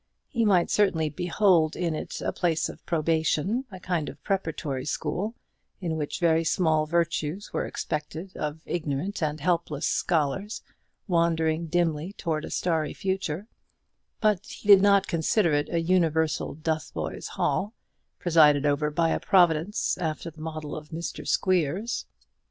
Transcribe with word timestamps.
He 0.29 0.45
might 0.45 0.71
certainly 0.71 1.09
behold 1.11 1.75
in 1.75 1.93
it 1.93 2.21
a 2.21 2.33
place 2.33 2.69
of 2.69 2.83
probation, 2.87 3.65
a 3.69 3.79
kind 3.79 4.09
of 4.09 4.23
preparatory 4.23 4.83
school, 4.83 5.35
in 5.79 5.95
which 5.95 6.19
very 6.19 6.43
small 6.43 6.87
virtues 6.87 7.53
were 7.53 7.67
expected 7.67 8.35
of 8.35 8.63
ignorant 8.65 9.21
and 9.21 9.39
helpless 9.39 9.85
scholars, 9.85 10.63
wandering 11.07 11.67
dimly 11.67 12.13
towards 12.13 12.47
a 12.47 12.49
starry 12.49 12.95
future: 12.95 13.45
but 14.19 14.47
he 14.47 14.67
did 14.67 14.81
not 14.81 15.05
consider 15.05 15.53
it 15.53 15.69
a 15.69 15.79
universal 15.81 16.55
Dotheboys 16.55 17.27
Hall, 17.37 17.75
presided 18.17 18.65
over 18.65 18.89
by 18.89 19.09
a 19.09 19.19
Providence 19.19 19.99
after 19.99 20.31
the 20.31 20.41
model 20.41 20.75
of 20.75 20.89
Mr. 20.89 21.27
Squeers. 21.27 22.07